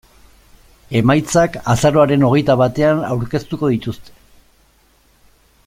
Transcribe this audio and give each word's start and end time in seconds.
Emaitzak 0.99 1.59
azaroaren 1.73 2.25
hogeita 2.29 2.55
batean 2.63 3.05
aurkeztuko 3.11 3.71
dituzte. 3.75 4.15